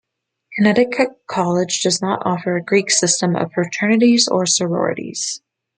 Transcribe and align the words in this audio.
Connecticut 0.55 1.09
College 1.27 1.83
does 1.83 2.01
not 2.01 2.23
offer 2.25 2.55
a 2.55 2.63
Greek 2.63 2.89
system 2.89 3.35
of 3.35 3.53
fraternities 3.53 4.27
or 4.27 4.47
sororities. 4.47 5.43